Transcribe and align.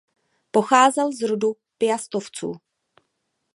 Pocházel 0.51 1.11
z 1.11 1.21
rodu 1.21 1.55
Piastovců. 1.77 2.51